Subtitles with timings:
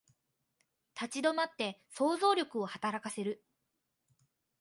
[0.99, 3.43] 立ち止まって想像力を働かせる